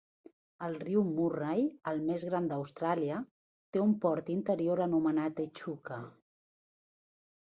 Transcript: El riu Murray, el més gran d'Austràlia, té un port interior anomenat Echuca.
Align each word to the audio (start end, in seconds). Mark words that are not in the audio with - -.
El 0.67 0.75
riu 0.83 1.01
Murray, 1.09 1.59
el 1.91 1.99
més 2.05 2.23
gran 2.29 2.47
d'Austràlia, 2.53 3.19
té 3.77 3.83
un 3.83 3.93
port 4.05 4.31
interior 4.37 4.83
anomenat 4.87 5.43
Echuca. 5.47 6.01